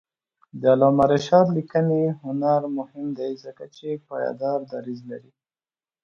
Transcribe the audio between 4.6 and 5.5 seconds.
دریځ لري.